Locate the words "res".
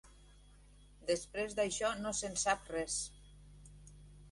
2.77-2.99